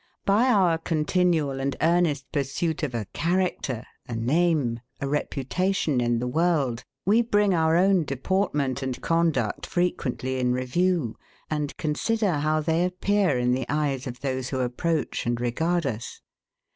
[0.25, 6.25] By our continual and earnest pursuit of a character, a name, a reputation in the
[6.27, 11.17] world, we bring our own deportment and conduct frequently in review,
[11.51, 16.19] and consider how they appear in the eyes of those who approach and regard us.